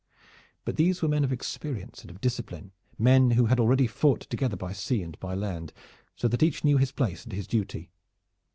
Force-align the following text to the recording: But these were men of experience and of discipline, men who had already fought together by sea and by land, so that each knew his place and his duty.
But 0.65 0.77
these 0.77 1.03
were 1.03 1.07
men 1.07 1.23
of 1.23 1.31
experience 1.31 2.01
and 2.01 2.09
of 2.09 2.19
discipline, 2.19 2.71
men 2.97 3.29
who 3.37 3.45
had 3.45 3.59
already 3.59 3.85
fought 3.85 4.21
together 4.21 4.57
by 4.57 4.73
sea 4.73 5.03
and 5.03 5.15
by 5.19 5.35
land, 5.35 5.73
so 6.15 6.27
that 6.27 6.41
each 6.41 6.63
knew 6.63 6.77
his 6.79 6.91
place 6.91 7.23
and 7.23 7.33
his 7.33 7.45
duty. 7.45 7.91